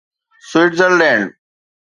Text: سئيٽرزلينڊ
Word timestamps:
سئيٽرزلينڊ 0.51 1.29